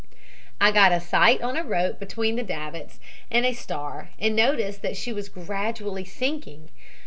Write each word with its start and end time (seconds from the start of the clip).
"I 0.59 0.71
got 0.71 0.91
a 0.91 0.99
sight 0.99 1.43
on 1.43 1.55
a 1.55 1.63
rope 1.63 1.99
between 1.99 2.35
the 2.35 2.41
davits 2.41 2.99
and 3.29 3.45
a 3.45 3.53
star 3.53 4.09
and 4.17 4.35
noticed 4.35 4.81
that 4.81 4.97
she 4.97 5.13
was 5.13 5.29
gradually 5.29 6.05
sinking. 6.05 6.71